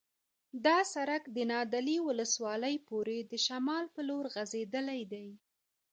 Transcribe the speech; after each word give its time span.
دا 0.65 0.77
سرک 0.93 1.23
د 1.35 1.37
نادعلي 1.51 1.97
ولسوالۍ 2.07 2.75
پورې 2.89 3.17
د 3.31 3.33
شمال 3.45 3.85
په 3.95 4.01
لور 4.09 4.25
غځېدلی 4.33 5.01
دی 5.11 5.27